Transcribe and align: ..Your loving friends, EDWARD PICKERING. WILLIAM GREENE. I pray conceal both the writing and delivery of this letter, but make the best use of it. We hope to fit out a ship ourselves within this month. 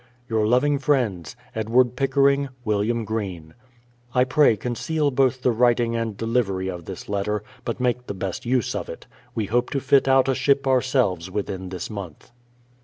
..Your 0.27 0.47
loving 0.47 0.79
friends, 0.79 1.35
EDWARD 1.55 1.95
PICKERING. 1.95 2.49
WILLIAM 2.65 3.05
GREENE. 3.05 3.53
I 4.15 4.23
pray 4.23 4.57
conceal 4.57 5.11
both 5.11 5.43
the 5.43 5.51
writing 5.51 5.95
and 5.95 6.17
delivery 6.17 6.67
of 6.69 6.85
this 6.85 7.07
letter, 7.07 7.43
but 7.65 7.79
make 7.79 8.07
the 8.07 8.15
best 8.15 8.43
use 8.43 8.73
of 8.73 8.89
it. 8.89 9.05
We 9.35 9.45
hope 9.45 9.69
to 9.69 9.79
fit 9.79 10.07
out 10.07 10.27
a 10.27 10.33
ship 10.33 10.65
ourselves 10.65 11.29
within 11.29 11.69
this 11.69 11.91
month. 11.91 12.31